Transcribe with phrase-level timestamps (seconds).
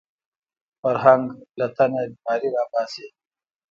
[0.81, 1.23] فرهنګ
[1.59, 3.05] له تنه بیماري راوباسي